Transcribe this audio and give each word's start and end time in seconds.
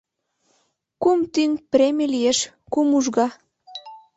Кум 1.01 1.19
тӱҥ 1.33 1.51
премий 1.71 2.09
лиеш— 2.13 2.39
кум 2.73 2.87
ужга. 2.97 3.27